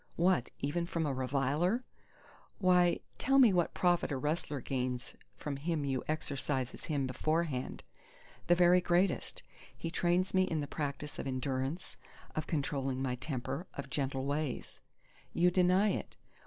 "What, 0.15 0.49
even 0.57 0.87
from 0.87 1.05
a 1.05 1.13
reviler?" 1.13 1.83
Why, 2.57 3.01
tell 3.19 3.37
me 3.37 3.53
what 3.53 3.75
profit 3.75 4.11
a 4.11 4.17
wrestler 4.17 4.59
gains 4.59 5.15
from 5.37 5.57
him 5.57 5.83
who 5.83 6.03
exercises 6.07 6.85
him 6.85 7.05
beforehand? 7.05 7.83
The 8.47 8.55
very 8.55 8.81
greatest: 8.81 9.43
he 9.77 9.91
trains 9.91 10.33
me 10.33 10.41
in 10.41 10.59
the 10.59 10.65
practice 10.65 11.19
of 11.19 11.27
endurance, 11.27 11.97
of 12.35 12.47
controlling 12.47 13.03
my 13.03 13.13
temper, 13.13 13.67
of 13.75 13.91
gentle 13.91 14.25
ways. 14.25 14.79
You 15.33 15.51
deny 15.51 15.89
it. 15.89 16.17